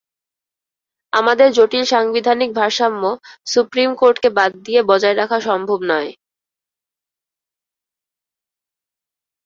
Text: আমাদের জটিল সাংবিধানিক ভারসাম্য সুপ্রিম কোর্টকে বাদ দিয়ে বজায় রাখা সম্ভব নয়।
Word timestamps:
আমাদের 1.13 1.47
জটিল 1.51 1.83
সাংবিধানিক 1.85 2.49
ভারসাম্য 2.53 3.03
সুপ্রিম 3.47 3.89
কোর্টকে 3.95 4.29
বাদ 4.37 4.51
দিয়ে 4.65 4.81
বজায় 4.89 5.17
রাখা 5.17 5.37
সম্ভব 5.47 5.79
নয়। 5.91 6.11